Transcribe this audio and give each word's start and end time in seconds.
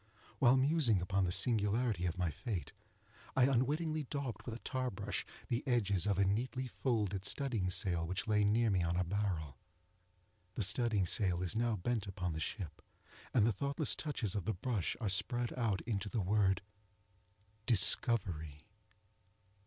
While 0.39 0.57
musing 0.57 0.99
upon 0.99 1.25
the 1.25 1.31
singularity 1.31 2.07
of 2.07 2.17
my 2.17 2.31
fate, 2.31 2.71
I 3.35 3.43
unwittingly 3.43 4.05
daubed 4.09 4.41
with 4.47 4.55
a 4.55 4.65
tar 4.65 4.89
brush 4.89 5.23
the 5.47 5.61
edges 5.67 6.07
of 6.07 6.17
a 6.17 6.25
neatly 6.25 6.65
folded 6.65 7.23
studding 7.23 7.69
sail 7.69 8.07
which 8.07 8.27
lay 8.27 8.43
near 8.43 8.71
me 8.71 8.81
on 8.81 8.95
a 8.95 9.03
barrel. 9.03 9.59
The 10.55 10.63
studding 10.63 11.05
sail 11.05 11.43
is 11.43 11.55
now 11.55 11.75
bent 11.75 12.07
upon 12.07 12.33
the 12.33 12.39
ship, 12.39 12.81
and 13.31 13.45
the 13.45 13.51
thoughtless 13.53 13.95
touches 13.95 14.33
of 14.33 14.45
the 14.45 14.55
brush 14.55 14.97
are 14.99 15.07
spread 15.07 15.53
out 15.53 15.81
into 15.81 16.09
the 16.09 16.21
word 16.23 16.63
DISCOVERY. 17.67 18.63